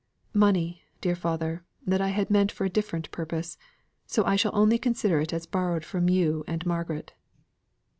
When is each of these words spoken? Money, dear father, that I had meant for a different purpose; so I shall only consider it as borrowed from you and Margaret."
Money, 0.33 0.81
dear 0.99 1.15
father, 1.15 1.63
that 1.85 2.01
I 2.01 2.07
had 2.07 2.31
meant 2.31 2.51
for 2.51 2.65
a 2.65 2.69
different 2.71 3.11
purpose; 3.11 3.59
so 4.07 4.25
I 4.25 4.35
shall 4.35 4.55
only 4.55 4.79
consider 4.79 5.19
it 5.19 5.31
as 5.31 5.45
borrowed 5.45 5.85
from 5.85 6.09
you 6.09 6.43
and 6.47 6.65
Margaret." 6.65 7.13